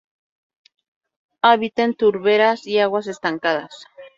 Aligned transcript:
Habita 1.43 1.83
en 1.83 1.93
turberas 1.93 2.65
y 2.65 2.79
aguas 2.79 3.05
estancadas. 3.05 3.85